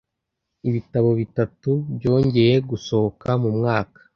ibitabo 0.69 1.09
bitatu 1.19 1.71
byongeye 1.95 2.55
gusohoka 2.69 3.29
mu 3.41 3.49
mwaka 3.57 3.99